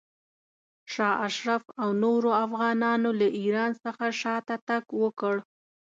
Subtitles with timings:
[0.93, 5.35] شاه اشرف او نورو افغانانو له ایران څخه شاته تګ وکړ.